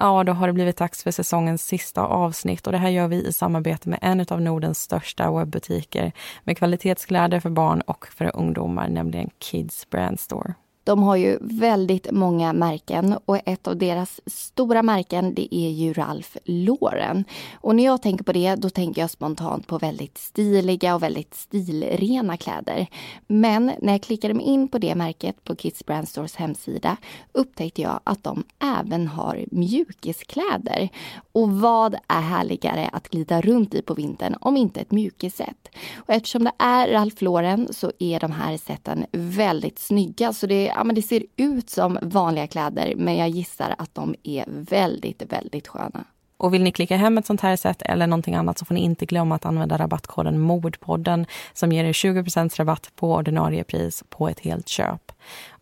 [0.00, 3.26] Ja, då har det blivit dags för säsongens sista avsnitt och det här gör vi
[3.26, 6.12] i samarbete med en av Nordens största webbutiker
[6.44, 10.54] med kvalitetskläder för barn och för ungdomar, nämligen Kids Brand Store.
[10.88, 15.92] De har ju väldigt många märken och ett av deras stora märken det är ju
[15.92, 17.24] Ralph Lauren.
[17.54, 21.34] Och när jag tänker på det då tänker jag spontant på väldigt stiliga och väldigt
[21.34, 22.86] stilrena kläder.
[23.26, 26.96] Men när jag klickade mig in på det märket på Kids Brand Stores hemsida
[27.32, 28.44] upptäckte jag att de
[28.78, 30.88] även har mjukiskläder.
[31.32, 35.68] Och vad är härligare att glida runt i på vintern om inte ett mjukisset?
[35.96, 40.68] Och eftersom det är Ralph Lauren så är de här seten väldigt snygga så det
[40.78, 45.22] ja, men det ser ut som vanliga kläder men jag gissar att de är väldigt,
[45.32, 46.04] väldigt sköna.
[46.36, 48.80] Och vill ni klicka hem ett sånt här set eller någonting annat så får ni
[48.80, 54.28] inte glömma att använda rabattkoden MODPODDEN som ger er 20% rabatt på ordinarie pris på
[54.28, 55.12] ett helt köp.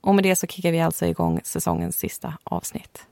[0.01, 3.07] Och med det så kickar vi alltså igång säsongens sista avsnitt.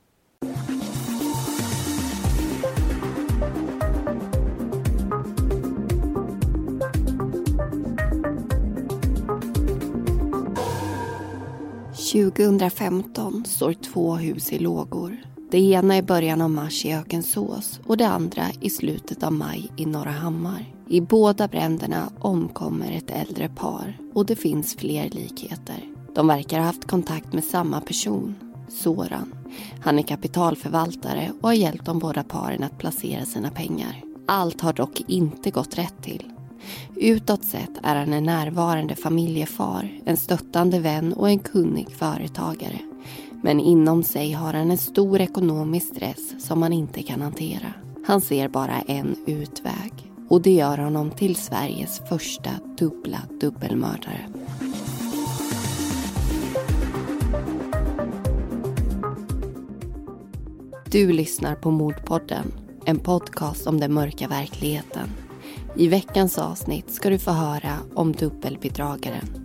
[12.12, 15.16] 2015 står två hus i lågor.
[15.50, 19.72] Det ena i början av mars i Ökensås och det andra i slutet av maj
[19.77, 20.75] i Norra Hammar.
[20.88, 25.84] I båda bränderna omkommer ett äldre par och det finns fler likheter.
[26.14, 28.34] De verkar ha haft kontakt med samma person,
[28.69, 29.34] Soran.
[29.80, 34.02] Han är kapitalförvaltare och har hjälpt de båda paren att placera sina pengar.
[34.28, 36.33] Allt har dock inte gått rätt till.
[36.96, 42.78] Utåt sett är han en närvarande familjefar, en stöttande vän och en kunnig företagare.
[43.42, 47.72] Men inom sig har han en stor ekonomisk stress som han inte kan hantera.
[48.06, 49.92] Han ser bara en utväg
[50.28, 54.20] och det gör honom till Sveriges första dubbla dubbelmördare.
[60.90, 62.52] Du lyssnar på Mordpodden,
[62.84, 65.08] en podcast om den mörka verkligheten
[65.77, 69.41] i veckans avsnitt ska du få höra om dubbelbedragaren.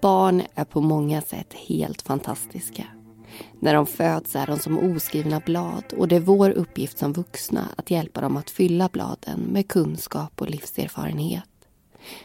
[0.00, 2.84] Barn är på många sätt helt fantastiska.
[3.60, 7.68] När de föds är de som oskrivna blad och det är vår uppgift som vuxna
[7.76, 11.55] att hjälpa dem att fylla bladen med kunskap och livserfarenhet.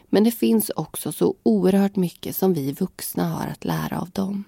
[0.09, 4.43] Men det finns också så oerhört mycket som vi vuxna har att lära av dem.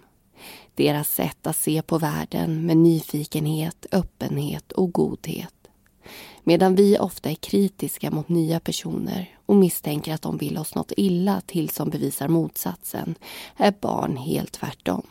[0.75, 5.53] Deras sätt att se på världen med nyfikenhet, öppenhet och godhet.
[6.43, 10.91] Medan vi ofta är kritiska mot nya personer och misstänker att de vill oss något
[10.97, 13.15] illa till som bevisar motsatsen
[13.57, 15.01] är barn helt tvärtom.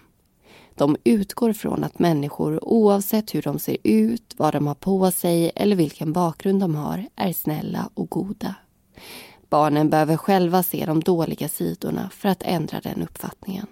[0.74, 5.52] De utgår från att människor oavsett hur de ser ut, vad de har på sig
[5.54, 8.54] eller vilken bakgrund de har är snälla och goda.
[9.52, 13.66] Barnen behöver själva se de dåliga sidorna för att ändra den uppfattningen.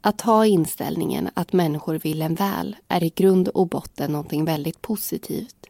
[0.00, 4.82] Att ha inställningen att människor vill en väl är i grund och botten någonting väldigt
[4.82, 5.66] positivt.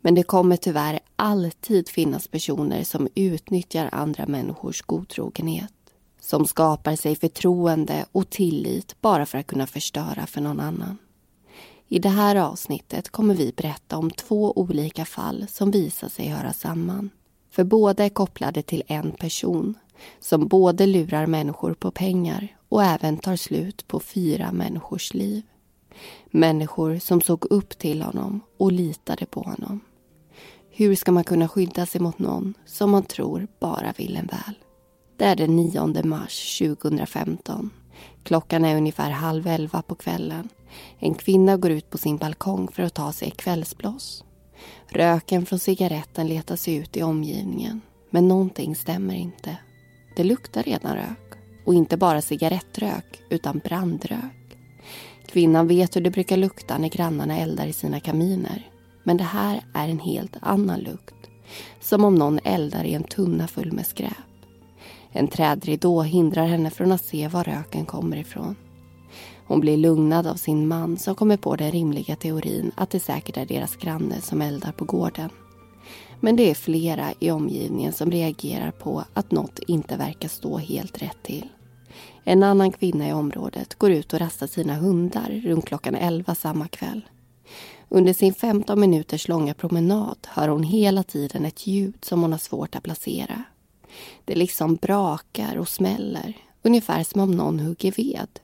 [0.00, 5.74] Men det kommer tyvärr alltid finnas personer som utnyttjar andra människors godtrogenhet.
[6.20, 10.98] Som skapar sig förtroende och tillit bara för att kunna förstöra för någon annan.
[11.88, 16.52] I det här avsnittet kommer vi berätta om två olika fall som visar sig höra
[16.52, 17.10] samman.
[17.52, 19.74] För båda är kopplade till en person
[20.20, 25.42] som både lurar människor på pengar och även tar slut på fyra människors liv.
[26.30, 29.80] Människor som såg upp till honom och litade på honom.
[30.70, 34.54] Hur ska man kunna skydda sig mot någon som man tror bara vill en väl?
[35.16, 37.70] Det är den 9 mars 2015.
[38.22, 40.48] Klockan är ungefär halv elva på kvällen.
[40.98, 44.24] En kvinna går ut på sin balkong för att ta sig ett kvällsblås.
[44.88, 47.80] Röken från cigaretten letar sig ut i omgivningen.
[48.10, 49.56] Men någonting stämmer inte.
[50.16, 51.32] Det luktar redan rök.
[51.66, 54.58] Och inte bara cigarettrök, utan brandrök.
[55.26, 58.70] Kvinnan vet hur det brukar lukta när grannarna eldar i sina kaminer.
[59.02, 61.14] Men det här är en helt annan lukt.
[61.80, 64.12] Som om någon eldar i en tunna full med skräp.
[65.12, 68.56] En trädridå hindrar henne från att se var röken kommer ifrån.
[69.52, 73.36] Hon blir lugnad av sin man som kommer på den rimliga teorin att det säkert
[73.36, 75.30] är deras granne som eldar på gården.
[76.20, 81.02] Men det är flera i omgivningen som reagerar på att något inte verkar stå helt
[81.02, 81.48] rätt till.
[82.24, 86.68] En annan kvinna i området går ut och rastar sina hundar runt klockan 11 samma
[86.68, 87.00] kväll.
[87.88, 92.38] Under sin 15 minuters långa promenad hör hon hela tiden ett ljud som hon har
[92.38, 93.44] svårt att placera.
[94.24, 98.40] Det liksom brakar och smäller, ungefär som om någon hugger ved.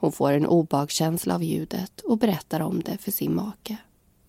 [0.00, 3.76] Hon får en obehagskänsla av ljudet och berättar om det för sin make.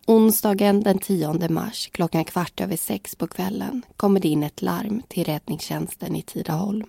[0.08, 5.02] Onsdagen den 10 mars klockan kvart över sex på kvällen kommer det in ett larm
[5.08, 6.88] till räddningstjänsten i Tidaholm.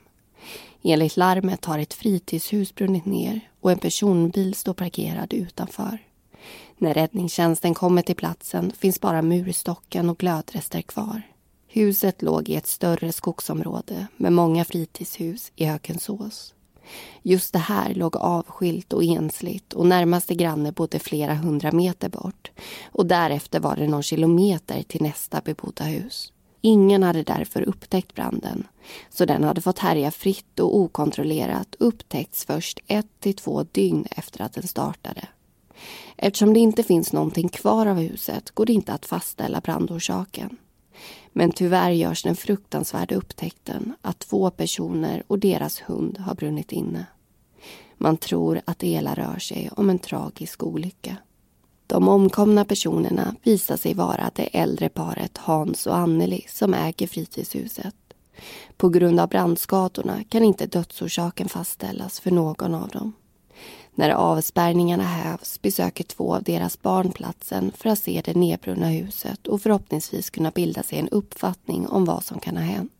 [0.82, 5.98] Enligt larmet har ett fritidshus brunnit ner och en personbil står parkerad utanför.
[6.78, 11.22] När räddningstjänsten kommer till platsen finns bara murstocken och glödrester kvar.
[11.68, 16.54] Huset låg i ett större skogsområde med många fritidshus i Hökensås.
[17.22, 22.50] Just det här låg avskilt och ensligt och närmaste granne bodde flera hundra meter bort.
[22.92, 26.32] Och därefter var det någon kilometer till nästa bebodda hus.
[26.60, 28.66] Ingen hade därför upptäckt branden.
[29.10, 34.42] Så den hade fått härja fritt och okontrollerat upptäckts först ett till två dygn efter
[34.42, 35.28] att den startade.
[36.16, 40.56] Eftersom det inte finns någonting kvar av huset går det inte att fastställa brandorsaken.
[41.32, 47.06] Men tyvärr görs den fruktansvärda upptäckten att två personer och deras hund har brunnit inne.
[47.98, 51.16] Man tror att det hela rör sig om en tragisk olycka.
[51.86, 57.94] De omkomna personerna visar sig vara det äldre paret Hans och Anneli som äger fritidshuset.
[58.76, 63.12] På grund av brandskadorna kan inte dödsorsaken fastställas för någon av dem.
[63.94, 69.46] När avspärrningarna hävs besöker två av deras barn platsen för att se det nedbrunna huset
[69.46, 72.92] och förhoppningsvis kunna bilda sig en uppfattning om vad som kan ha hänt.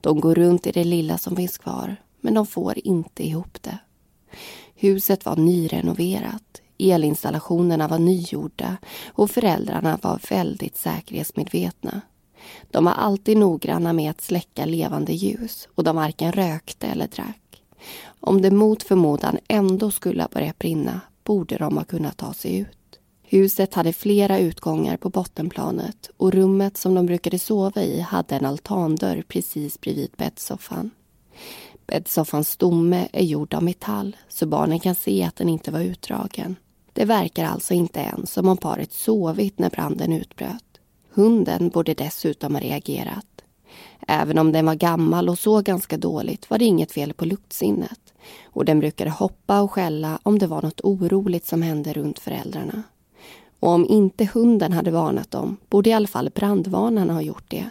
[0.00, 3.78] De går runt i det lilla som finns kvar, men de får inte ihop det.
[4.74, 12.00] Huset var nyrenoverat, elinstallationerna var nygjorda och föräldrarna var väldigt säkerhetsmedvetna.
[12.70, 17.43] De var alltid noggranna med att släcka levande ljus och de varken rökte eller drack.
[18.26, 22.58] Om det mot förmodan ändå skulle ha börjat brinna borde de ha kunnat ta sig
[22.58, 22.98] ut.
[23.22, 28.44] Huset hade flera utgångar på bottenplanet och rummet som de brukade sova i hade en
[28.44, 30.90] altandörr precis bredvid bäddsoffan.
[31.86, 36.56] Bäddsoffans stomme är gjord av metall så barnen kan se att den inte var utdragen.
[36.92, 40.80] Det verkar alltså inte ens som om paret sovit när branden utbröt.
[41.10, 43.26] Hunden borde dessutom ha reagerat.
[44.08, 48.00] Även om den var gammal och såg ganska dåligt var det inget fel på luktsinnet
[48.44, 52.82] och den brukade hoppa och skälla om det var något oroligt som hände runt föräldrarna.
[53.60, 57.70] Och om inte hunden hade varnat dem borde i alla fall brandvarnarna ha gjort det.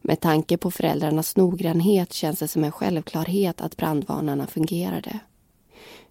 [0.00, 5.18] Med tanke på föräldrarnas noggrannhet känns det som en självklarhet att brandvarnarna fungerade.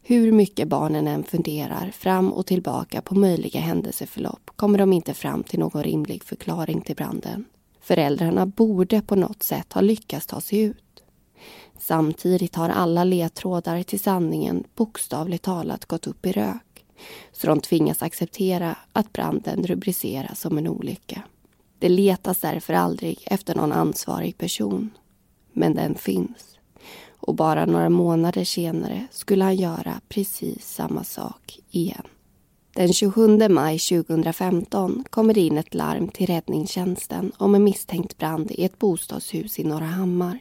[0.01, 5.43] Hur mycket barnen än funderar fram och tillbaka på möjliga händelseförlopp kommer de inte fram
[5.43, 7.45] till någon rimlig förklaring till branden.
[7.81, 10.83] Föräldrarna borde på något sätt ha lyckats ta sig ut.
[11.79, 16.85] Samtidigt har alla ledtrådar till sanningen bokstavligt talat gått upp i rök.
[17.31, 21.21] Så de tvingas acceptera att branden rubriceras som en olycka.
[21.79, 24.89] Det letas därför aldrig efter någon ansvarig person.
[25.53, 26.57] Men den finns.
[27.19, 32.07] Och bara några månader senare skulle han göra precis samma sak igen.
[32.73, 38.51] Den 27 maj 2015 kommer det in ett larm till räddningstjänsten om en misstänkt brand
[38.51, 40.39] i ett bostadshus i Norra Hammar.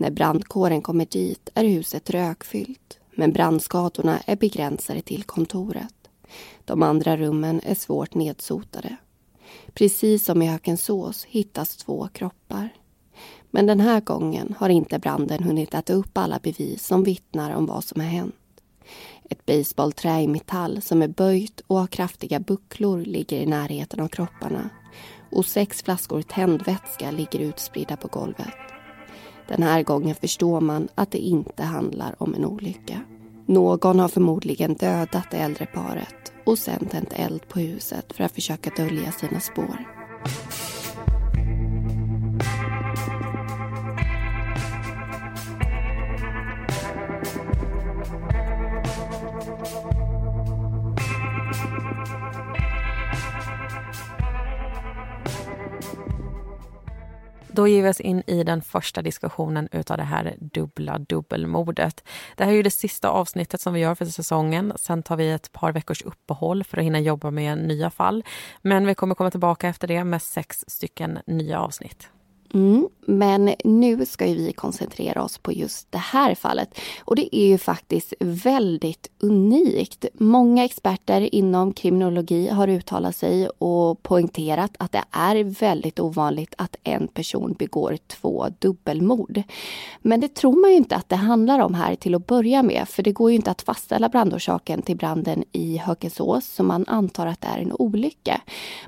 [0.00, 5.94] När brandkåren kommer dit är huset rökfyllt men brandskadorna är begränsade till kontoret.
[6.64, 8.96] De andra rummen är svårt nedsotade.
[9.74, 12.68] Precis som i Hökensås hittas två kroppar.
[13.50, 17.66] Men den här gången har inte branden hunnit äta upp alla bevis som vittnar om
[17.66, 18.34] vad som har hänt.
[19.30, 24.08] Ett baseballträ i metall som är böjt och har kraftiga bucklor ligger i närheten av
[24.08, 24.70] kropparna
[25.30, 28.69] och sex flaskor tändvätska ligger utspridda på golvet.
[29.50, 33.00] Den här gången förstår man att det inte handlar om en olycka.
[33.46, 38.32] Någon har förmodligen dödat det äldre paret och sen tänt eld på huset för att
[38.32, 39.86] försöka dölja sina spår.
[57.52, 62.04] Då ger vi oss in i den första diskussionen utav det här dubbla dubbelmordet.
[62.36, 64.72] Det här är ju det sista avsnittet som vi gör för säsongen.
[64.76, 68.24] Sen tar vi ett par veckors uppehåll för att hinna jobba med nya fall.
[68.62, 72.08] Men vi kommer komma tillbaka efter det med sex stycken nya avsnitt.
[72.54, 76.78] Mm, men nu ska vi koncentrera oss på just det här fallet.
[77.04, 80.04] Och det är ju faktiskt väldigt unikt.
[80.14, 86.76] Många experter inom kriminologi har uttalat sig och poängterat att det är väldigt ovanligt att
[86.84, 89.42] en person begår två dubbelmord.
[90.02, 92.88] Men det tror man ju inte att det handlar om här till att börja med,
[92.88, 97.26] för det går ju inte att fastställa brandorsaken till branden i Hökensås, så man antar
[97.26, 98.40] att det är en olycka.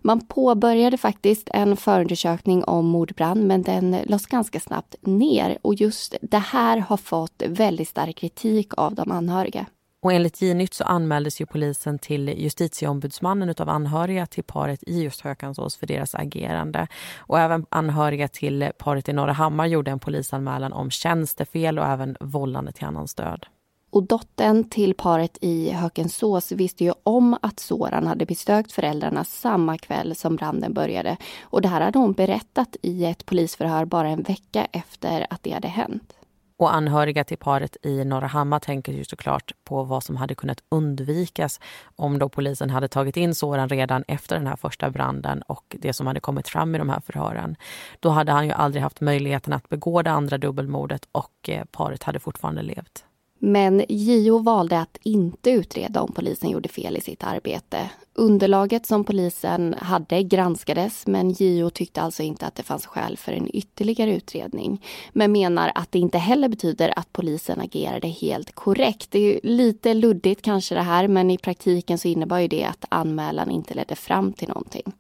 [0.03, 6.15] Man påbörjade faktiskt en förundersökning om mordbrand men den lades ganska snabbt ner och just
[6.23, 9.67] det här har fått väldigt stark kritik av de anhöriga.
[10.03, 15.21] Och enligt J-nytt så anmäldes ju polisen till justitieombudsmannen utav anhöriga till paret i just
[15.21, 16.87] Hökansås för deras agerande.
[17.17, 22.17] Och även anhöriga till paret i Norra Hammar gjorde en polisanmälan om tjänstefel och även
[22.21, 23.47] vållande till annans död.
[23.93, 29.79] Och dottern till paret i Hökensås visste ju om att Soran hade besökt föräldrarna samma
[29.79, 31.17] kväll som branden började.
[31.43, 35.51] Och det här hade hon berättat i ett polisförhör bara en vecka efter att det
[35.51, 36.13] hade hänt.
[36.57, 41.61] Och anhöriga till paret i Norrahammar tänker ju såklart på vad som hade kunnat undvikas
[41.97, 45.93] om då polisen hade tagit in Soran redan efter den här första branden och det
[45.93, 47.57] som hade kommit fram i de här förhören.
[48.01, 52.03] Då hade han ju aldrig haft möjligheten att begå det andra dubbelmordet och eh, paret
[52.03, 53.05] hade fortfarande levt.
[53.45, 57.91] Men JO valde att inte utreda om polisen gjorde fel i sitt arbete.
[58.15, 63.33] Underlaget som polisen hade granskades men JO tyckte alltså inte att det fanns skäl för
[63.33, 64.85] en ytterligare utredning.
[65.13, 69.11] Men menar att det inte heller betyder att polisen agerade helt korrekt.
[69.11, 72.85] Det är lite luddigt kanske det här men i praktiken så innebar ju det att
[72.89, 74.93] anmälan inte ledde fram till någonting.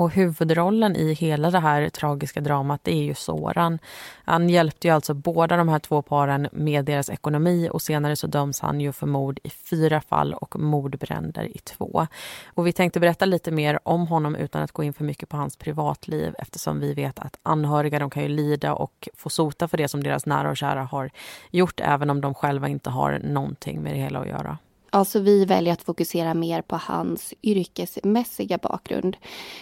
[0.00, 3.78] Och huvudrollen i hela det här tragiska dramat det är ju Soran.
[4.24, 8.26] Han hjälpte ju alltså båda de här två paren med deras ekonomi och senare så
[8.26, 12.06] döms han ju för mord i fyra fall och mordbränder i två.
[12.46, 15.36] Och vi tänkte berätta lite mer om honom utan att gå in för mycket på
[15.36, 19.76] hans privatliv eftersom vi vet att anhöriga de kan ju lida och få sota för
[19.76, 21.10] det som deras nära och kära har
[21.50, 24.58] gjort även om de själva inte har någonting med det hela att göra.
[24.90, 29.16] Alltså vi väljer att fokusera mer på hans yrkesmässiga bakgrund.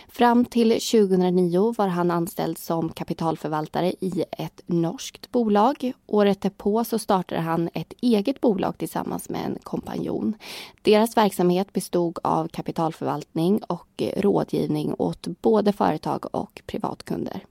[0.09, 5.93] Fram till 2009 var han anställd som kapitalförvaltare i ett norskt bolag.
[6.07, 10.35] Året därpå så startade han ett eget bolag tillsammans med en kompanjon.
[10.83, 17.45] Deras verksamhet bestod av kapitalförvaltning och rådgivning åt både företag och privatkunder.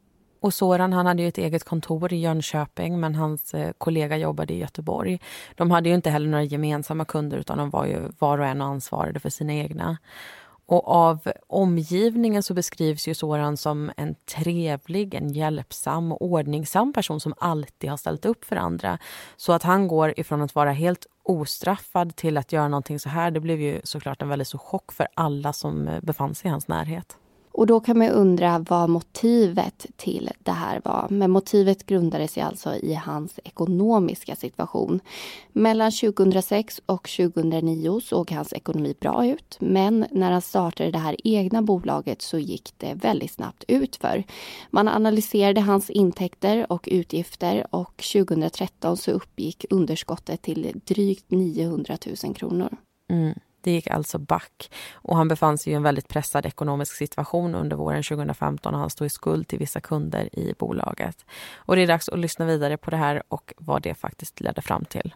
[0.48, 4.54] Och Soran han hade ju ett eget kontor i Jönköping men hans eh, kollega jobbade
[4.54, 5.20] i Göteborg.
[5.56, 8.62] De hade ju inte heller några gemensamma kunder utan de var ju var och en
[8.62, 9.98] och ansvarade för sina egna.
[10.66, 17.20] Och av omgivningen så beskrivs ju Soran som en trevlig, en hjälpsam och ordningsam person
[17.20, 18.98] som alltid har ställt upp för andra.
[19.38, 23.32] Så att han går ifrån att vara helt ostraffad till att göra någonting så här,
[23.32, 26.52] det blev ju såklart en väldigt stor chock för alla som eh, befann sig i
[26.52, 27.18] hans närhet.
[27.58, 31.08] Och då kan man undra vad motivet till det här var.
[31.10, 35.00] Men motivet grundade sig alltså i hans ekonomiska situation.
[35.52, 39.58] Mellan 2006 och 2009 såg hans ekonomi bra ut.
[39.60, 44.24] Men när han startade det här egna bolaget så gick det väldigt snabbt utför.
[44.70, 52.36] Man analyserade hans intäkter och utgifter och 2013 så uppgick underskottet till drygt 900 000
[52.36, 52.78] kronor.
[53.12, 53.40] Mm.
[53.62, 57.76] Det gick alltså back och han befann sig i en väldigt pressad ekonomisk situation under
[57.78, 61.26] våren 2015 och han stod i skuld till vissa kunder i bolaget.
[61.56, 64.62] Och det är dags att lyssna vidare på det här och vad det faktiskt ledde
[64.62, 65.14] fram till.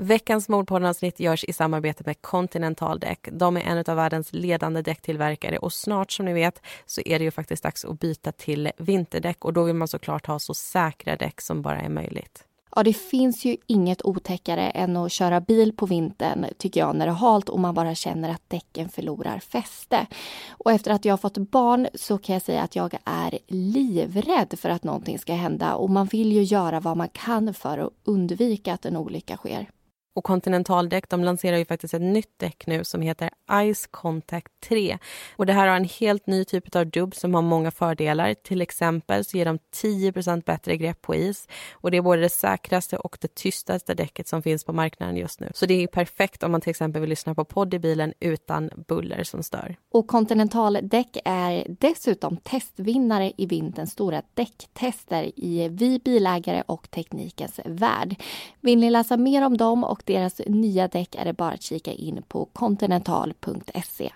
[0.00, 3.28] Veckans Mordpodden-avsnitt görs i samarbete med Continental Däck.
[3.32, 7.24] De är en av världens ledande däcktillverkare och snart som ni vet så är det
[7.24, 11.16] ju faktiskt dags att byta till vinterdäck och då vill man såklart ha så säkra
[11.16, 12.44] däck som bara är möjligt.
[12.74, 17.06] Ja, det finns ju inget otäckare än att köra bil på vintern tycker jag när
[17.06, 20.06] det är halt och man bara känner att däcken förlorar fäste.
[20.48, 24.54] Och efter att jag har fått barn så kan jag säga att jag är livrädd
[24.58, 27.92] för att någonting ska hända och man vill ju göra vad man kan för att
[28.04, 29.70] undvika att en olycka sker.
[30.16, 33.30] Och Continentaldäck de lanserar ju faktiskt ett nytt däck nu som heter
[33.74, 34.98] Ice Contact 3.
[35.36, 38.34] Och det här har en helt ny typ av dubb som har många fördelar.
[38.34, 41.48] Till exempel så ger de 10% bättre grepp på is.
[41.72, 45.40] Och det är både det säkraste och det tystaste däcket som finns på marknaden just
[45.40, 45.50] nu.
[45.54, 48.70] Så det är perfekt om man till exempel vill lyssna på podd i bilen utan
[48.88, 49.76] buller som stör.
[49.92, 58.22] Och Continentaldäck är dessutom testvinnare i vinterns stora däcktester i Vi bilägare och Teknikens Värld.
[58.60, 61.92] Vill ni läsa mer om dem och deras nya däck är det bara att kika
[61.92, 64.12] in på continental.se.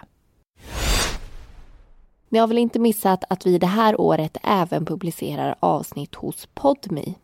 [2.32, 7.14] Ni har väl inte missat att vi det här året även publicerar avsnitt hos Podmi.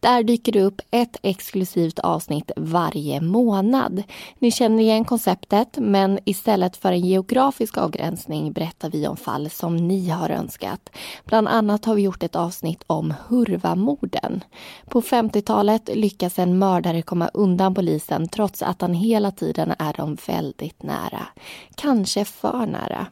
[0.00, 4.02] Där dyker det upp ett exklusivt avsnitt varje månad.
[4.38, 9.76] Ni känner igen konceptet, men istället för en geografisk avgränsning berättar vi om fall som
[9.76, 10.90] ni har önskat.
[11.24, 14.44] Bland annat har vi gjort ett avsnitt om Hurvamorden.
[14.86, 20.16] På 50-talet lyckas en mördare komma undan polisen trots att han hela tiden är dem
[20.26, 21.26] väldigt nära.
[21.74, 23.06] Kanske för nära.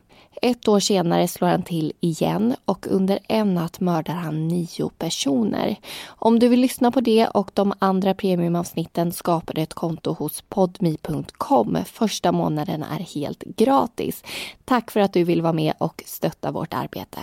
[0.45, 5.77] Ett år senare slår han till igen och under en natt mördar han nio personer.
[6.07, 10.43] Om du vill lyssna på det och de andra premiumavsnitten skapar du ett konto hos
[10.43, 11.79] podmi.com.
[11.87, 14.25] Första månaden är helt gratis.
[14.65, 17.19] Tack för att du vill vara med och stötta vårt arbete.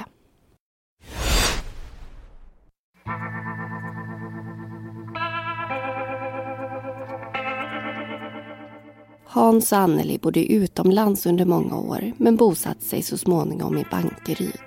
[9.31, 14.57] Hans och Anneli bodde utomlands under många år men bosatte sig så småningom i Bankeryd.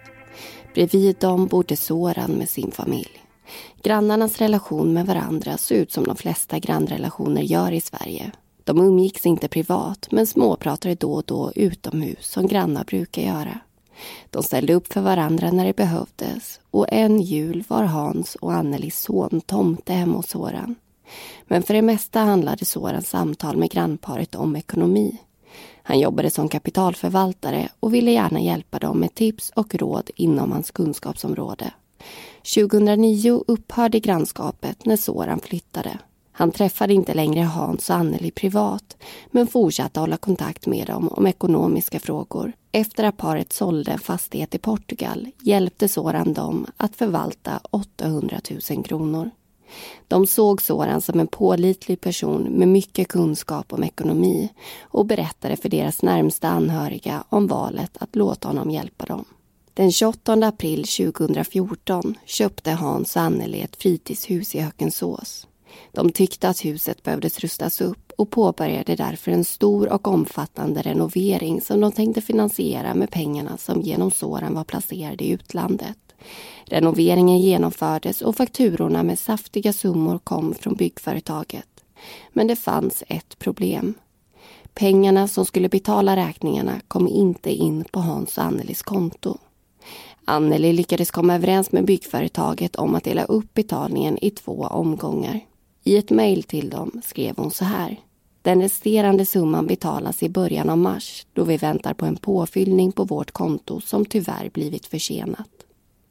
[0.75, 3.25] Bredvid dem bodde Soran med sin familj.
[3.83, 8.33] Grannarnas relation med varandra såg ut som de flesta grannrelationer gör i Sverige.
[8.64, 13.59] De umgicks inte privat men småpratade då och då utomhus som grannar brukar göra.
[14.31, 19.00] De ställde upp för varandra när det behövdes och en jul var Hans och Annelis
[19.00, 20.75] son tomte hemma hos Soran.
[21.45, 25.19] Men för det mesta handlade Sorans samtal med grannparet om ekonomi.
[25.83, 30.71] Han jobbade som kapitalförvaltare och ville gärna hjälpa dem med tips och råd inom hans
[30.71, 31.71] kunskapsområde.
[32.54, 35.99] 2009 upphörde grannskapet när Soran flyttade.
[36.33, 38.97] Han träffade inte längre Hans och Anneli privat
[39.31, 42.52] men fortsatte hålla kontakt med dem om ekonomiska frågor.
[42.73, 48.40] Efter att paret sålde en fastighet i Portugal hjälpte Soran dem att förvalta 800
[48.71, 49.31] 000 kronor.
[50.09, 54.49] De såg Soran som en pålitlig person med mycket kunskap om ekonomi
[54.83, 59.25] och berättade för deras närmsta anhöriga om valet att låta honom hjälpa dem.
[59.75, 65.47] Den 28 april 2014 köpte Hans och Anneli ett fritidshus i Hökensås.
[65.93, 71.61] De tyckte att huset behövdes rustas upp och påbörjade därför en stor och omfattande renovering
[71.61, 75.99] som de tänkte finansiera med pengarna som genom Soran var placerade i utlandet.
[76.64, 81.67] Renoveringen genomfördes och fakturorna med saftiga summor kom från byggföretaget.
[82.33, 83.95] Men det fanns ett problem.
[84.75, 89.38] Pengarna som skulle betala räkningarna kom inte in på Hans och Annelies konto.
[90.25, 95.41] Anneli lyckades komma överens med byggföretaget om att dela upp betalningen i två omgångar.
[95.85, 98.00] I ett mejl till dem skrev hon så här.
[98.43, 103.05] Den resterande summan betalas i början av mars då vi väntar på en påfyllning på
[103.05, 105.49] vårt konto som tyvärr blivit försenat.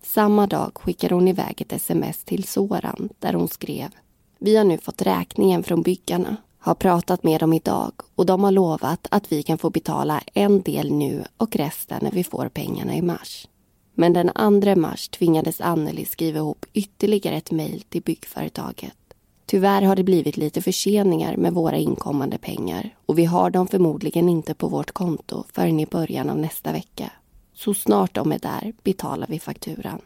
[0.03, 3.89] Samma dag skickade hon iväg ett sms till Soran där hon skrev
[4.39, 6.35] Vi har nu fått räkningen från byggarna.
[6.59, 10.61] Har pratat med dem idag och de har lovat att vi kan få betala en
[10.61, 13.47] del nu och resten när vi får pengarna i mars.
[13.93, 14.31] Men den
[14.63, 18.97] 2 mars tvingades Anneli skriva ihop ytterligare ett mejl till byggföretaget.
[19.45, 24.29] Tyvärr har det blivit lite förseningar med våra inkommande pengar och vi har dem förmodligen
[24.29, 27.11] inte på vårt konto förrän i början av nästa vecka.
[27.63, 30.01] Så snart de är där betalar vi fakturan.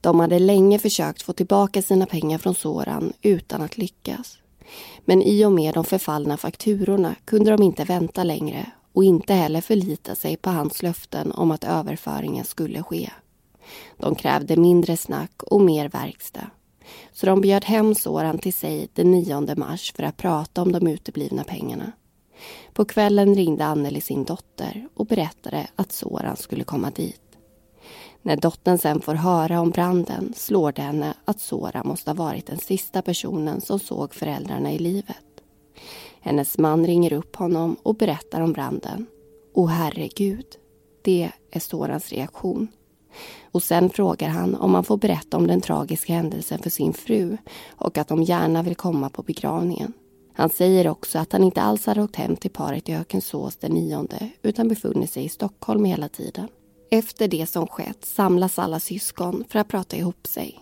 [0.00, 4.38] De hade länge försökt få tillbaka sina pengar från Soran utan att lyckas.
[5.04, 9.60] Men i och med de förfallna fakturorna kunde de inte vänta längre och inte heller
[9.60, 13.10] förlita sig på hans löften om att överföringen skulle ske.
[13.96, 16.50] De krävde mindre snack och mer verkstad.
[17.12, 20.86] Så de bjöd hem Soran till sig den 9 mars för att prata om de
[20.86, 21.92] uteblivna pengarna.
[22.72, 27.20] På kvällen ringde Anneli sin dotter och berättade att Soran skulle komma dit.
[28.22, 32.46] När dottern sen får höra om branden slår det henne att Soran måste ha varit
[32.46, 35.16] den sista personen som såg föräldrarna i livet.
[36.20, 39.06] Hennes man ringer upp honom och berättar om branden.
[39.54, 40.46] Åh, herregud,
[41.02, 42.68] det är Sorans reaktion.
[43.52, 47.36] Och sen frågar han om han får berätta om den tragiska händelsen för sin fru
[47.68, 49.92] och att de gärna vill komma på begravningen.
[50.40, 53.72] Han säger också att han inte alls hade åkt hem till paret i Hökensås den
[53.72, 56.48] nionde utan befunnit sig i Stockholm hela tiden.
[56.90, 60.58] Efter det som skett samlas alla syskon för att prata ihop sig.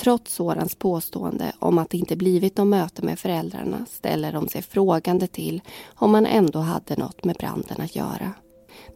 [0.00, 4.62] Trots Sorans påstående om att det inte blivit något möte med föräldrarna ställer de sig
[4.62, 5.60] frågande till
[5.94, 8.32] om man ändå hade något med branden att göra.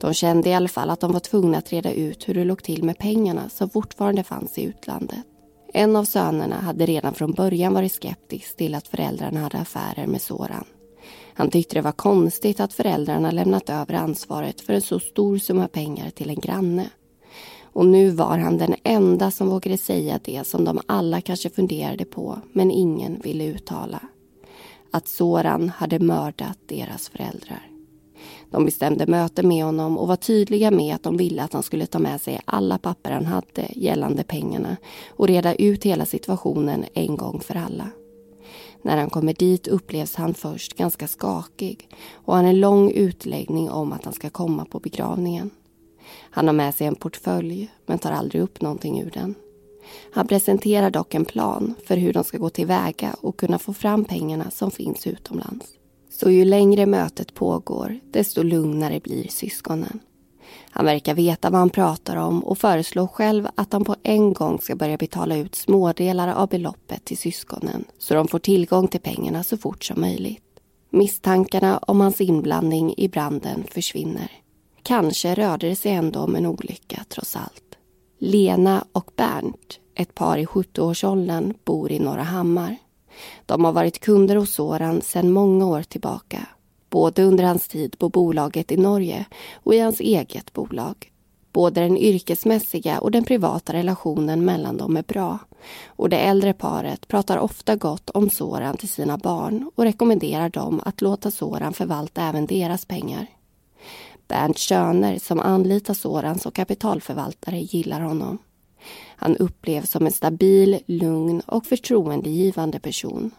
[0.00, 2.62] De kände i alla fall att de var tvungna att reda ut hur det låg
[2.62, 5.35] till med pengarna som fortfarande fanns i utlandet.
[5.76, 10.22] En av sönerna hade redan från början varit skeptisk till att föräldrarna hade affärer med
[10.22, 10.64] Soran.
[11.34, 15.68] Han tyckte det var konstigt att föräldrarna lämnat över ansvaret för en så stor summa
[15.68, 16.90] pengar till en granne.
[17.62, 22.04] Och nu var han den enda som vågade säga det som de alla kanske funderade
[22.04, 24.00] på men ingen ville uttala.
[24.90, 27.75] Att Soran hade mördat deras föräldrar.
[28.50, 31.86] De bestämde möte med honom och var tydliga med att de ville att han skulle
[31.86, 34.76] ta med sig alla papper han hade gällande pengarna
[35.08, 37.90] och reda ut hela situationen en gång för alla.
[38.82, 43.92] När han kommer dit upplevs han först ganska skakig och har en lång utläggning om
[43.92, 45.50] att han ska komma på begravningen.
[46.30, 49.34] Han har med sig en portfölj men tar aldrig upp någonting ur den.
[50.12, 54.04] Han presenterar dock en plan för hur de ska gå tillväga och kunna få fram
[54.04, 55.75] pengarna som finns utomlands.
[56.18, 60.00] Så ju längre mötet pågår, desto lugnare blir syskonen.
[60.70, 64.60] Han verkar veta vad han pratar om och föreslår själv att han på en gång
[64.60, 69.42] ska börja betala ut smådelar av beloppet till syskonen så de får tillgång till pengarna
[69.42, 70.42] så fort som möjligt.
[70.90, 74.30] Misstankarna om hans inblandning i branden försvinner.
[74.82, 77.78] Kanske rörde det sig ändå om en olycka trots allt.
[78.18, 82.76] Lena och Bernt, ett par i 70-årsåldern, bor i Norra Hammar.
[83.46, 86.46] De har varit kunder hos Soran sedan många år tillbaka.
[86.90, 89.24] både under hans tid på bolaget i Norge
[89.54, 91.12] och i hans eget bolag.
[91.52, 95.38] Både den yrkesmässiga och den privata relationen mellan dem är bra
[95.86, 100.80] och det äldre paret pratar ofta gott om Soran till sina barn och rekommenderar dem
[100.84, 103.26] att låta Soran förvalta även deras pengar.
[104.28, 108.38] Bernt Schöner, som anlitar Soran som kapitalförvaltare, gillar honom.
[109.16, 113.30] Han upplevs som en stabil, lugn och förtroendegivande person.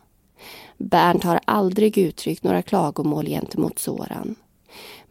[0.77, 4.35] Bernt har aldrig uttryckt några klagomål gentemot Soran.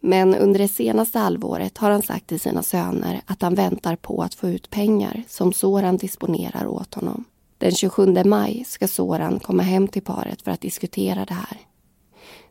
[0.01, 4.23] Men under det senaste halvåret har han sagt till sina söner att han väntar på
[4.23, 7.25] att få ut pengar som Soran disponerar åt honom.
[7.59, 11.59] Den 27 maj ska Soran komma hem till paret för att diskutera det här.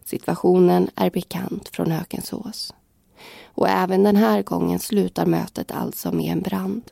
[0.04, 2.74] Situationen är bekant från Hökensås.
[3.46, 6.92] Och även den här gången slutar mötet alltså med en brand.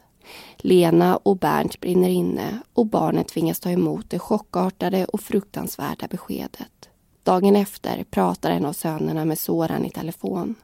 [0.57, 6.89] Lena och Bernt brinner inne och barnet tvingas ta emot det chockartade och fruktansvärda beskedet.
[7.23, 10.55] Dagen efter pratar en av sönerna med Soran i telefon.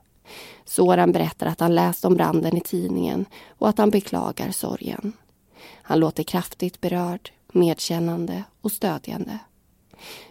[0.65, 5.13] Soran berättar att han läst om branden i tidningen och att han beklagar sorgen.
[5.81, 9.39] Han låter kraftigt berörd, medkännande och stödjande.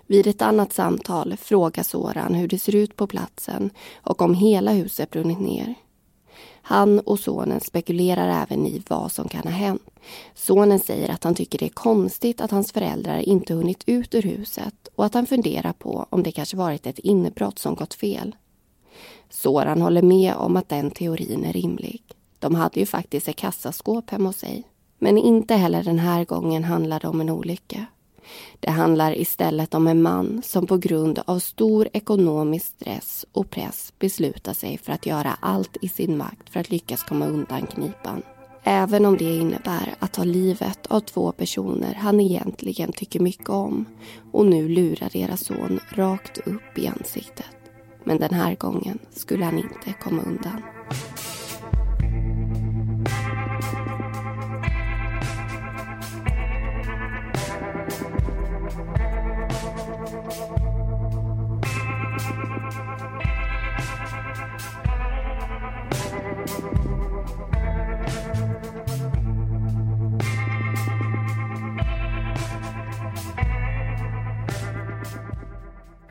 [0.06, 4.72] Vid ett annat samtal frågar Soran hur det ser ut på platsen och om hela
[4.72, 5.74] huset brunnit ner.
[6.62, 9.90] Han och sonen spekulerar även i vad som kan ha hänt.
[10.34, 14.22] Sonen säger att han tycker det är konstigt att hans föräldrar inte hunnit ut ur
[14.22, 18.36] huset och att han funderar på om det kanske varit ett inbrott som gått fel.
[19.30, 22.02] Soran håller med om att den teorin är rimlig.
[22.38, 24.64] De hade ju faktiskt ett kassaskåp hemma hos sig.
[24.98, 27.86] Men inte heller den här gången handlar det om en olycka.
[28.60, 33.92] Det handlar istället om en man som på grund av stor ekonomisk stress och press
[33.98, 38.22] beslutar sig för att göra allt i sin makt för att lyckas komma undan knipan.
[38.62, 43.84] Även om det innebär att ta livet av två personer han egentligen tycker mycket om
[44.32, 47.46] och nu lurar deras son rakt upp i ansiktet.
[48.04, 50.62] Men den här gången skulle han inte komma undan.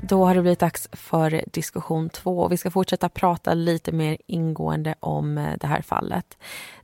[0.10, 2.48] Då har det blivit dags för diskussion två.
[2.48, 6.38] Vi ska fortsätta prata lite mer ingående om eh, det här fallet.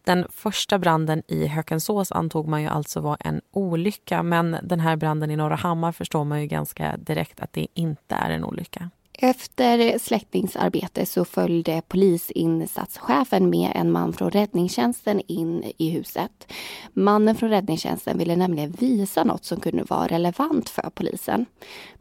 [0.03, 4.95] Den första branden i Hökensås antog man ju alltså var en olycka men den här
[4.95, 8.89] branden i Norra Hammar förstår man ju ganska direkt att det inte är en olycka.
[9.17, 16.53] Efter släckningsarbete så följde polisinsatschefen med en man från räddningstjänsten in i huset.
[16.93, 21.45] Mannen från räddningstjänsten ville nämligen visa något som kunde vara relevant för polisen.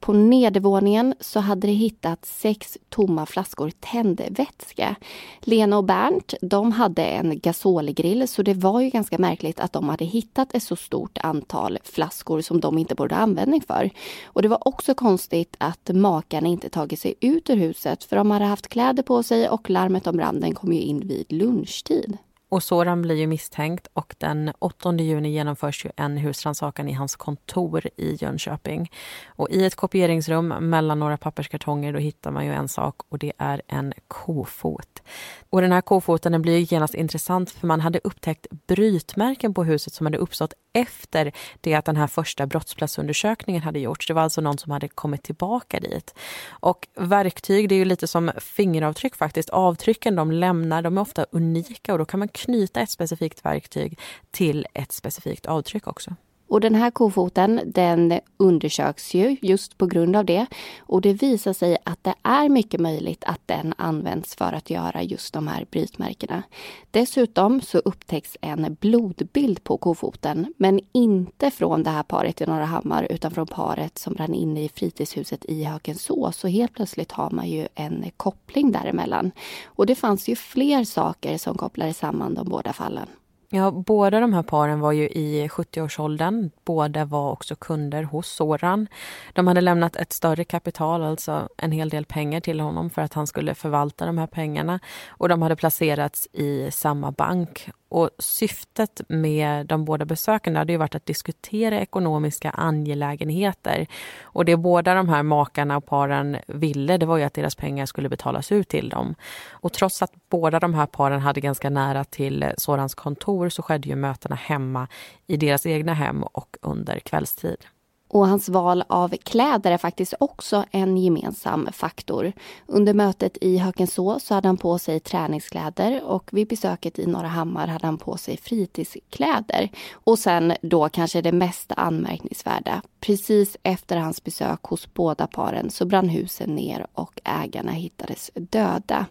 [0.01, 4.97] På nedervåningen så hade det hittats sex tomma flaskor tändvätska.
[5.41, 9.89] Lena och Bernt, de hade en gasolgrill så det var ju ganska märkligt att de
[9.89, 13.91] hade hittat ett så stort antal flaskor som de inte borde ha användning för.
[14.25, 18.31] Och det var också konstigt att makarna inte tagit sig ut ur huset för de
[18.31, 22.19] hade haft kläder på sig och larmet om branden kom ju in vid lunchtid.
[22.53, 27.17] Och Soran blir ju misstänkt och den 8 juni genomförs ju en husrannsakan i hans
[27.17, 28.91] kontor i Jönköping.
[29.27, 33.33] Och i ett kopieringsrum mellan några papperskartonger då hittar man ju en sak och det
[33.39, 35.03] är en kofot.
[35.51, 39.65] Och den här kofoten den blir ju genast intressant för man hade upptäckt brytmärken på
[39.65, 44.07] huset som hade uppstått efter det att den här första brottsplatsundersökningen hade gjorts.
[44.07, 46.15] Det var alltså någon som hade kommit tillbaka dit.
[46.51, 49.51] Och verktyg, det är ju lite som fingeravtryck faktiskt.
[49.51, 53.99] Avtrycken de lämnar, de är ofta unika och då kan man knyta ett specifikt verktyg
[54.31, 56.15] till ett specifikt avtryck också.
[56.53, 60.47] Och den här kofoten den undersöks ju just på grund av det.
[60.79, 65.03] Och det visar sig att det är mycket möjligt att den används för att göra
[65.03, 66.43] just de här brytmärkena.
[66.91, 72.65] Dessutom så upptäcks en blodbild på kofoten, men inte från det här paret i Norra
[72.65, 76.37] Hammar utan från paret som brann inne i fritidshuset i Hökensås.
[76.37, 79.31] Så helt plötsligt har man ju en koppling däremellan.
[79.65, 83.07] Och det fanns ju fler saker som kopplade samman de båda fallen.
[83.55, 86.51] Ja, båda de här paren var ju i 70-årsåldern.
[86.65, 88.87] Båda var också kunder hos Soran.
[89.33, 93.15] De hade lämnat ett större kapital, alltså en hel del pengar till honom för att
[93.15, 94.81] han skulle förvalta de här pengarna.
[95.09, 100.79] Och de hade placerats i samma bank och syftet med de båda besöken hade ju
[100.79, 103.87] varit att diskutera ekonomiska angelägenheter.
[104.23, 107.87] Och det båda de här makarna och paren ville, det var ju att deras pengar
[107.87, 109.15] skulle betalas ut till dem.
[109.51, 113.89] Och trots att båda de här paren hade ganska nära till Sorans kontor så skedde
[113.89, 114.89] ju mötena hemma
[115.27, 117.65] i deras egna hem och under kvällstid.
[118.13, 122.33] Och hans val av kläder är faktiskt också en gemensam faktor.
[122.67, 127.29] Under mötet i Hökensås så hade han på sig träningskläder och vid besöket i Norra
[127.29, 129.69] Hammar hade han på sig fritidskläder.
[129.93, 132.83] Och sen då kanske det mest anmärkningsvärda.
[133.01, 139.07] Precis efter hans besök hos båda paren så brann husen ner och ägarna hittades döda.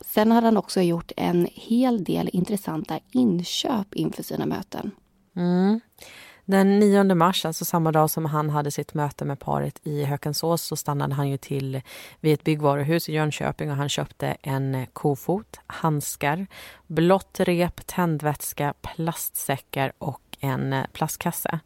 [0.00, 4.90] Sen hade han också gjort en hel del intressanta inköp inför sina möten.
[5.36, 5.80] Mm.
[6.50, 10.62] Den 9 mars, alltså samma dag som han hade sitt möte med paret i Hökensås
[10.62, 11.80] så stannade han ju till
[12.20, 16.46] vid ett byggvaruhus i Jönköping och han köpte en kofot, handskar,
[16.86, 21.60] blått rep, tändvätska, plastsäckar och en plastkasse.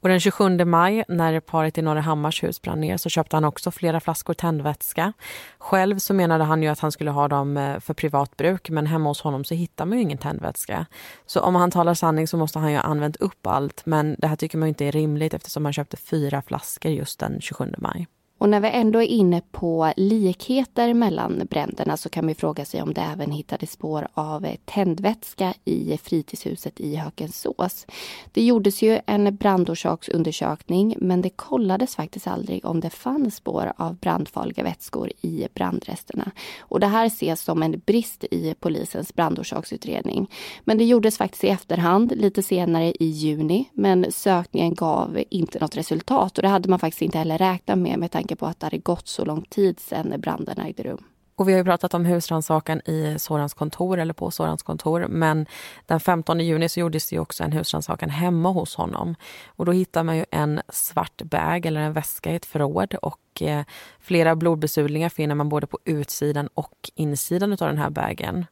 [0.00, 3.70] Och den 27 maj när paret i Norrahammars hus brann ner så köpte han också
[3.70, 5.12] flera flaskor tändvätska.
[5.58, 8.86] Själv så menade han ju att han skulle ha dem eh, för privat bruk men
[8.86, 10.86] hemma hos honom så hittar man ju ingen tändvätska.
[11.26, 14.26] Så om han talar sanning så måste han ju ha använt upp allt men det
[14.26, 18.06] här tycker man inte är rimligt eftersom han köpte fyra flaskor just den 27 maj.
[18.38, 22.82] Och när vi ändå är inne på likheter mellan bränderna så kan man fråga sig
[22.82, 27.86] om det även hittades spår av tändvätska i fritidshuset i Hökensås.
[28.32, 33.96] Det gjordes ju en brandorsaksundersökning men det kollades faktiskt aldrig om det fanns spår av
[33.96, 36.30] brandfarliga vätskor i brandresterna.
[36.60, 40.30] Och det här ses som en brist i polisens brandorsaksutredning.
[40.64, 45.76] Men det gjordes faktiskt i efterhand lite senare i juni men sökningen gav inte något
[45.76, 48.60] resultat och det hade man faktiskt inte heller räknat med med tanke tanke på att
[48.60, 51.04] det hade gått så lång tid sedan branden ägde rum.
[51.36, 55.06] Och vi har ju pratat om husrannsakan i Sorans kontor eller på Sorans kontor.
[55.08, 55.46] Men
[55.86, 59.14] den 15 juni så gjordes det också en husrannsakan hemma hos honom.
[59.56, 63.42] Och då hittar man ju en svart bag eller en väska i ett förråd och
[63.42, 63.64] eh,
[64.00, 68.46] flera blodbesudlingar finner man både på utsidan och insidan av den här bagen.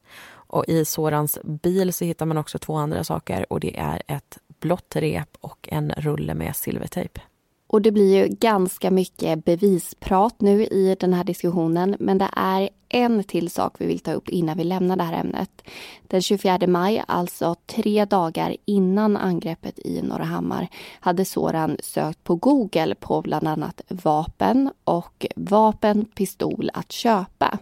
[0.49, 4.37] Och i Sorans bil så hittar man också två andra saker och det är ett
[4.59, 7.19] blått rep och en rulle med silvertejp.
[7.67, 12.69] Och det blir ju ganska mycket bevisprat nu i den här diskussionen men det är
[12.89, 15.61] en till sak vi vill ta upp innan vi lämnar det här ämnet.
[16.07, 20.67] Den 24 maj, alltså tre dagar innan angreppet i Norra Hammar,
[20.99, 27.59] hade Soran sökt på Google på bland annat vapen och vapen, pistol att köpa.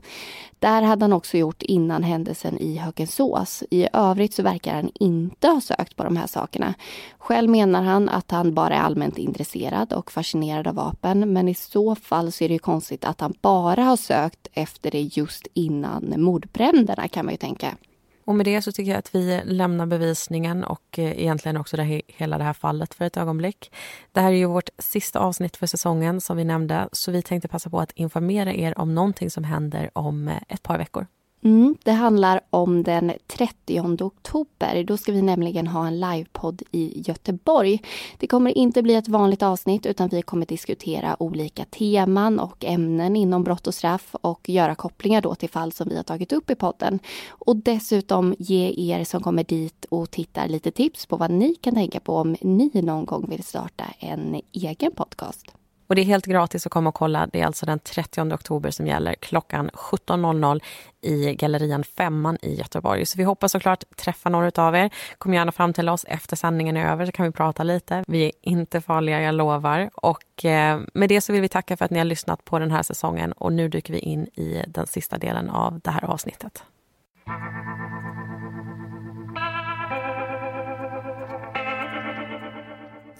[0.60, 3.64] Där hade han också gjort innan händelsen i Hökensås.
[3.70, 6.74] I övrigt så verkar han inte ha sökt på de här sakerna.
[7.18, 11.54] Själv menar han att han bara är allmänt intresserad och fascinerad av vapen men i
[11.54, 15.48] så fall så är det ju konstigt att han bara har sökt efter det just
[15.54, 17.78] innan mordbränderna kan man ju tänka.
[18.26, 22.02] Och med det så tycker jag att vi lämnar bevisningen och eh, egentligen också det,
[22.08, 23.72] hela det här fallet för ett ögonblick.
[24.12, 27.48] Det här är ju vårt sista avsnitt för säsongen som vi nämnde så vi tänkte
[27.48, 31.08] passa på att informera er om någonting som händer om eh, ett par veckor.
[31.46, 34.84] Mm, det handlar om den 30 oktober.
[34.84, 37.82] Då ska vi nämligen ha en livepodd i Göteborg.
[38.18, 43.16] Det kommer inte bli ett vanligt avsnitt utan vi kommer diskutera olika teman och ämnen
[43.16, 46.50] inom brott och straff och göra kopplingar då till fall som vi har tagit upp
[46.50, 47.00] i podden.
[47.28, 51.74] Och dessutom ge er som kommer dit och tittar lite tips på vad ni kan
[51.74, 55.65] tänka på om ni någon gång vill starta en egen podcast.
[55.88, 57.28] Och det är helt gratis att komma och kolla.
[57.34, 60.62] Det är alltså den 30 oktober som gäller klockan 17.00
[61.02, 63.06] i Gallerian Femman i Göteborg.
[63.06, 64.90] Så vi hoppas såklart träffa några av er.
[65.18, 68.04] Kom gärna fram till oss efter sändningen är över så kan vi prata lite.
[68.08, 69.90] Vi är inte farliga, jag lovar.
[69.96, 72.72] Och eh, med det så vill vi tacka för att ni har lyssnat på den
[72.72, 76.64] här säsongen och nu dyker vi in i den sista delen av det här avsnittet.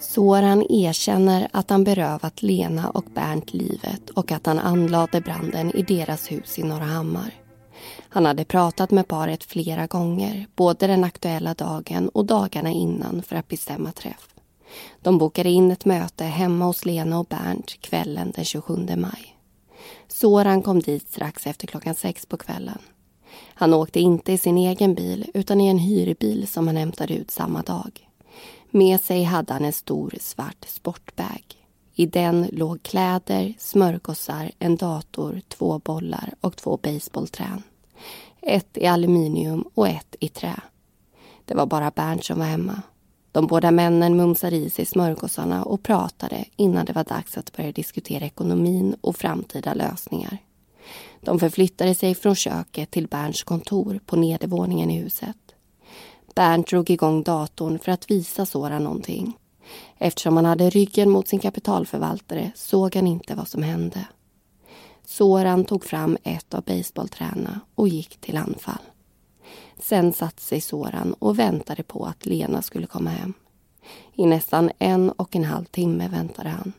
[0.00, 5.82] Soran erkänner att han berövat Lena och Bernt livet och att han anlade branden i
[5.82, 7.34] deras hus i Norra Hammar.
[8.08, 13.36] Han hade pratat med paret flera gånger, både den aktuella dagen och dagarna innan för
[13.36, 14.28] att bestämma träff.
[15.02, 19.36] De bokade in ett möte hemma hos Lena och Bernt kvällen den 27 maj.
[20.08, 22.78] Soran kom dit strax efter klockan sex på kvällen.
[23.54, 27.30] Han åkte inte i sin egen bil utan i en hyrbil som han hämtade ut
[27.30, 28.05] samma dag.
[28.76, 31.42] Med sig hade han en stor svart sportbag.
[31.94, 37.62] I den låg kläder, smörgåsar, en dator, två bollar och två baseballträn.
[38.42, 40.60] Ett i aluminium och ett i trä.
[41.44, 42.82] Det var bara Bernt som var hemma.
[43.32, 47.72] De båda männen mumsade i sig smörgåsarna och pratade innan det var dags att börja
[47.72, 50.38] diskutera ekonomin och framtida lösningar.
[51.20, 55.45] De förflyttade sig från köket till Bernts kontor på nedervåningen i huset.
[56.36, 59.38] Bernt drog igång datorn för att visa Sora någonting.
[59.98, 64.06] Eftersom han hade ryggen mot sin kapitalförvaltare såg han inte vad som hände.
[65.04, 68.82] Soran tog fram ett av baseballträna och gick till anfall.
[69.78, 73.32] Sen satte sig Soran och väntade på att Lena skulle komma hem.
[74.14, 76.72] I nästan en och en halv timme väntade han.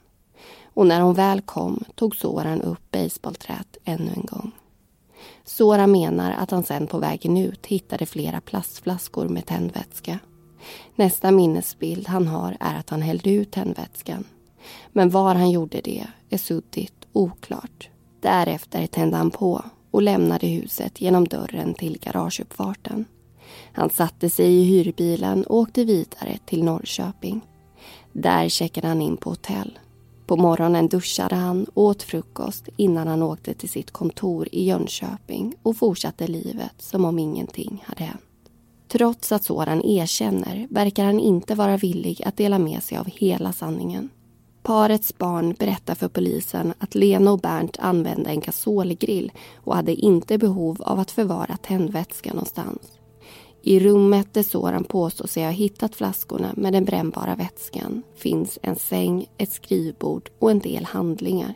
[0.73, 4.51] och när hon väl kom tog Soran upp baseballträt ännu en gång.
[5.47, 10.19] Sora menar att han sen på vägen ut hittade flera plastflaskor med tändvätska.
[10.95, 14.23] Nästa minnesbild han har är att han hällde ut tändvätskan.
[14.91, 17.89] Men var han gjorde det är suddigt oklart.
[18.21, 23.05] Därefter tände han på och lämnade huset genom dörren till garageuppfarten.
[23.73, 27.41] Han satte sig i hyrbilen och åkte vidare till Norrköping.
[28.13, 29.79] Där checkade han in på hotell.
[30.27, 35.55] På morgonen duschade han och åt frukost innan han åkte till sitt kontor i Jönköping
[35.63, 38.21] och fortsatte livet som om ingenting hade hänt.
[38.87, 43.53] Trots att Soran erkänner verkar han inte vara villig att dela med sig av hela
[43.53, 44.09] sanningen.
[44.63, 50.37] Parets barn berättar för polisen att Lena och Bernt använde en gasolgrill och hade inte
[50.37, 52.79] behov av att förvara tändvätska någonstans.
[53.67, 58.75] I rummet där Soran påstår sig ha hittat flaskorna med den brännbara vätskan finns en
[58.75, 61.53] säng, ett skrivbord och en del handlingar.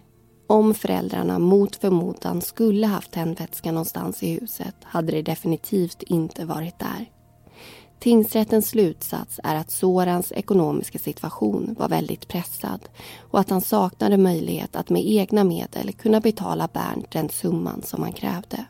[0.48, 6.80] Om föräldrarna mot förmodan skulle haft tändvätska någonstans i huset hade det definitivt inte varit
[6.80, 7.12] där.
[8.00, 12.90] Tingsrättens slutsats är att Sorans ekonomiska situation var väldigt pressad
[13.32, 18.04] och att han saknade möjlighet att med egna medel kunna betala Bernt den summan som
[18.04, 18.66] han krävde.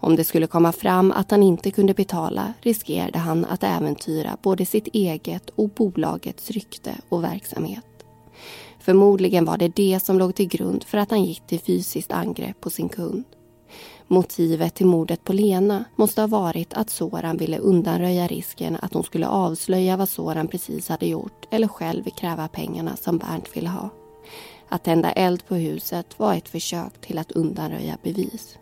[0.00, 4.66] Om det skulle komma fram att han inte kunde betala riskerade han att äventyra både
[4.66, 7.84] sitt eget och bolagets rykte och verksamhet.
[8.80, 12.60] Förmodligen var det det som låg till grund för att han gick till fysiskt angrepp
[12.60, 13.24] på sin kund.
[14.06, 19.04] Motivet till mordet på Lena måste ha varit att Soran ville undanröja risken att hon
[19.04, 23.90] skulle avslöja vad Soran precis hade gjort eller själv kräva pengarna som Bernt ville ha.
[24.68, 28.58] Att tända eld på huset var ett försök till att undanröja bevis.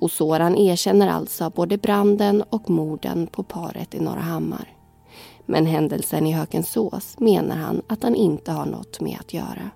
[0.00, 4.76] Och Soran erkänner alltså både branden och morden på paret i Norra Hammar.
[5.46, 9.70] Men händelsen i Hökensås menar han att han inte har något med att göra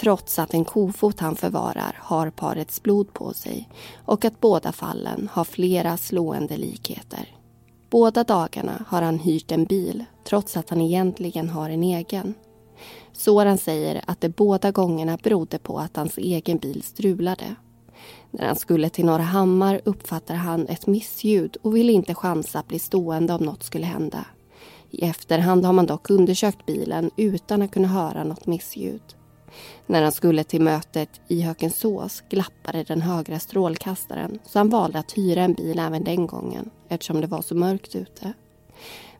[0.00, 3.68] trots att en kofot han förvarar har parets blod på sig
[4.04, 7.28] och att båda fallen har flera slående likheter.
[7.90, 12.34] Båda dagarna har han hyrt en bil trots att han egentligen har en egen.
[13.12, 17.54] Soran säger att det båda gångerna berodde på att hans egen bil strulade.
[18.30, 22.68] När han skulle till Norra Hammar uppfattar han ett missljud och vill inte chansa att
[22.68, 24.24] bli stående om något skulle hända.
[24.90, 29.02] I efterhand har man dock undersökt bilen utan att kunna höra något missljud.
[29.86, 35.18] När han skulle till mötet i Hökensås glappade den högra strålkastaren så han valde att
[35.18, 38.32] hyra en bil även den gången eftersom det var så mörkt ute.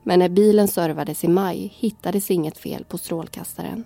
[0.02, 3.84] Men när bilen servades i maj hittades inget fel på strålkastaren.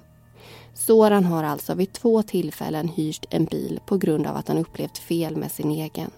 [0.75, 4.99] Soran har alltså vid två tillfällen hyrt en bil på grund av att han upplevt
[4.99, 6.11] fel med sin egen.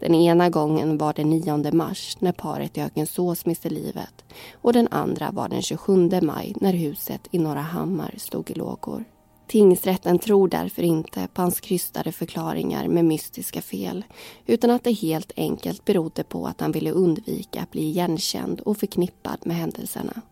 [0.00, 4.88] Den ena gången var den 9 mars när paret i Hökensås miste livet och den
[4.90, 9.04] andra var den 27 maj när huset i Norra Hammar stod i lågor.
[9.46, 14.04] Tingsrätten tror därför inte på hans krystade förklaringar med mystiska fel
[14.46, 18.76] utan att det helt enkelt berodde på att han ville undvika att bli igenkänd och
[18.76, 20.22] förknippad med händelserna.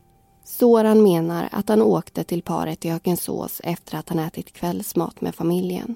[0.49, 5.35] Soran menar att han åkte till paret i Hökensås efter att han ätit kvällsmat med
[5.35, 5.95] familjen.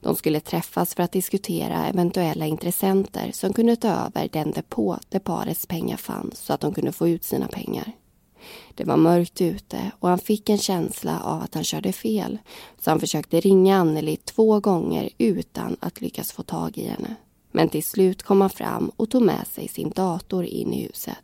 [0.00, 5.18] De skulle träffas för att diskutera eventuella intressenter som kunde ta över den depå där
[5.18, 7.92] parets pengar fanns så att de kunde få ut sina pengar.
[8.74, 12.38] Det var mörkt ute och han fick en känsla av att han körde fel.
[12.78, 17.14] Så han försökte ringa Anneli två gånger utan att lyckas få tag i henne.
[17.52, 21.18] Men till slut kom han fram och tog med sig sin dator in i huset.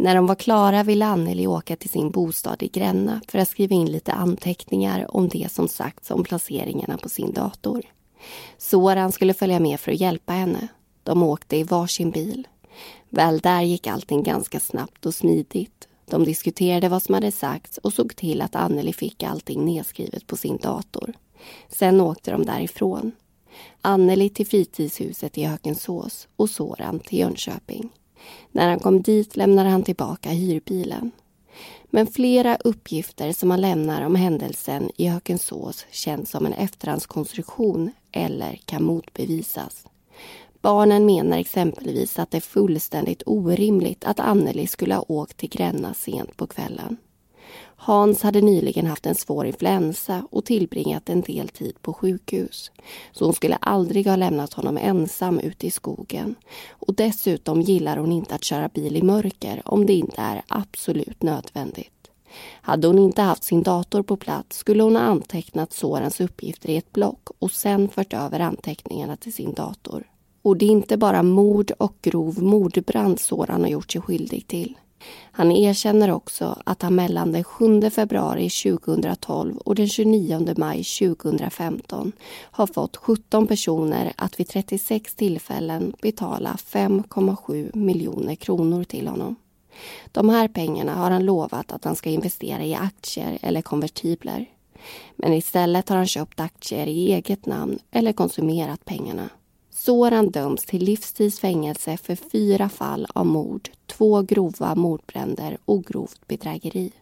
[0.00, 3.74] När de var klara ville Anneli åka till sin bostad i Gränna för att skriva
[3.74, 7.82] in lite anteckningar om det som sagts om placeringarna på sin dator.
[8.58, 10.68] Soran skulle följa med för att hjälpa henne.
[11.02, 12.48] De åkte i varsin bil.
[13.08, 15.88] Väl där gick allting ganska snabbt och smidigt.
[16.06, 20.36] De diskuterade vad som hade sagts och såg till att Anneli fick allting nedskrivet på
[20.36, 21.12] sin dator.
[21.68, 23.12] Sen åkte de därifrån.
[23.80, 27.90] Anneli till fritidshuset i Hökensås och Soran till Jönköping.
[28.52, 31.10] När han kom dit lämnade han tillbaka hyrbilen.
[31.90, 38.60] Men flera uppgifter som han lämnar om händelsen i Hökensås känns som en efterhandskonstruktion eller
[38.64, 39.86] kan motbevisas.
[40.60, 45.94] Barnen menar exempelvis att det är fullständigt orimligt att Anneli skulle ha åkt till Gränna
[45.94, 46.96] sent på kvällen.
[47.80, 52.70] Hans hade nyligen haft en svår influensa och tillbringat en del tid på sjukhus.
[53.12, 56.34] Så hon skulle aldrig ha lämnat honom ensam ute i skogen.
[56.70, 61.22] Och dessutom gillar hon inte att köra bil i mörker om det inte är absolut
[61.22, 62.10] nödvändigt.
[62.60, 66.76] Hade hon inte haft sin dator på plats skulle hon ha antecknat sårens uppgifter i
[66.76, 70.04] ett block och sen fört över anteckningarna till sin dator.
[70.42, 74.74] Och det är inte bara mord och grov mordbrand Soran har gjort sig skyldig till.
[75.32, 82.12] Han erkänner också att han mellan den 7 februari 2012 och den 29 maj 2015
[82.50, 89.36] har fått 17 personer att vid 36 tillfällen betala 5,7 miljoner kronor till honom.
[90.12, 94.46] De här pengarna har han lovat att han ska investera i aktier eller konvertibler.
[95.16, 99.28] Men istället har han köpt aktier i eget namn eller konsumerat pengarna.
[99.78, 106.92] Soran döms till livstidsfängelse för fyra fall av mord, två grova mordbränder och grovt bedrägeri.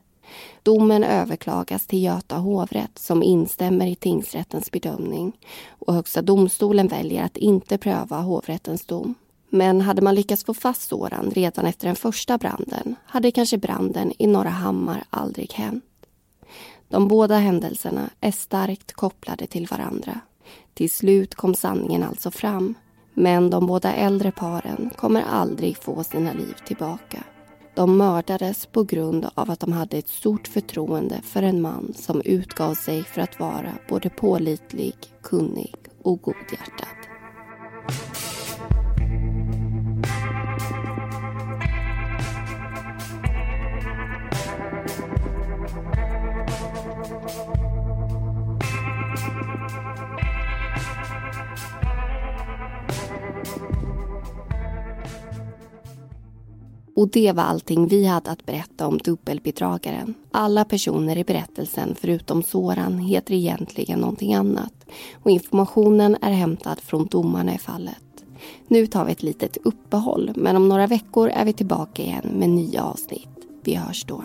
[0.62, 5.32] Domen överklagas till Göta hovrätt som instämmer i tingsrättens bedömning
[5.68, 9.14] och Högsta domstolen väljer att inte pröva hovrättens dom.
[9.50, 14.12] Men hade man lyckats få fast Soran redan efter den första branden hade kanske branden
[14.18, 15.84] i Norra Hammar aldrig hänt.
[16.88, 20.20] De båda händelserna är starkt kopplade till varandra.
[20.76, 22.74] Till slut kom sanningen alltså fram.
[23.14, 27.24] Men de båda äldre paren kommer aldrig få sina liv tillbaka.
[27.74, 32.22] De mördades på grund av att de hade ett stort förtroende för en man som
[32.24, 37.05] utgav sig för att vara både pålitlig, kunnig och godhjärtad.
[56.96, 60.14] Och det var allting vi hade att berätta om dubbelbedragaren.
[60.30, 64.72] Alla personer i berättelsen förutom Soran heter egentligen någonting annat
[65.22, 68.24] och informationen är hämtad från domarna i fallet.
[68.68, 72.48] Nu tar vi ett litet uppehåll men om några veckor är vi tillbaka igen med
[72.48, 73.28] nya avsnitt.
[73.64, 74.24] Vi hörs då.